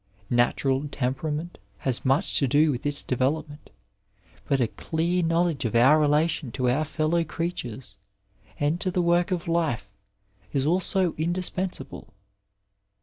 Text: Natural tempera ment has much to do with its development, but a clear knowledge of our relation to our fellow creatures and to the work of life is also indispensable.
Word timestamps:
Natural 0.31 0.87
tempera 0.91 1.31
ment 1.31 1.59
has 1.77 2.03
much 2.03 2.39
to 2.39 2.47
do 2.47 2.71
with 2.71 2.87
its 2.87 3.03
development, 3.03 3.69
but 4.45 4.59
a 4.59 4.67
clear 4.67 5.21
knowledge 5.21 5.63
of 5.63 5.75
our 5.75 5.99
relation 5.99 6.49
to 6.53 6.67
our 6.67 6.83
fellow 6.85 7.23
creatures 7.23 7.99
and 8.59 8.81
to 8.81 8.89
the 8.89 9.03
work 9.03 9.29
of 9.29 9.47
life 9.47 9.91
is 10.53 10.65
also 10.65 11.13
indispensable. 11.19 12.15